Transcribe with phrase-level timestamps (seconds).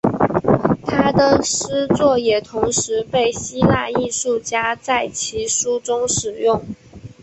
[0.87, 6.65] 他的诗作也同时被希腊艺术家在其书中使用。